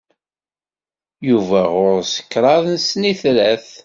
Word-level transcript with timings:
Yuba 1.29 1.61
ɣur-s 1.75 2.13
kraḍ 2.31 2.63
n 2.73 2.77
snitrat. 2.87 3.67